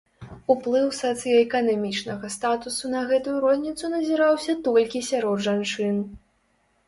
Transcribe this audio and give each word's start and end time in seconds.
Уплыў 0.51 0.85
сацыяэканамічнага 0.99 2.31
статусу 2.37 2.85
на 2.95 3.01
гэтую 3.13 3.35
розніцу 3.45 3.85
назіраўся 3.95 4.55
толькі 4.69 5.05
сярод 5.11 5.37
жанчын. 5.49 5.95